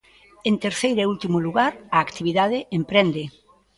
En 0.49 0.55
terceiro 0.65 0.99
e 1.01 1.09
último 1.13 1.37
lugar, 1.45 1.73
a 1.95 1.97
actividade 2.05 2.59
emprende. 2.79 3.23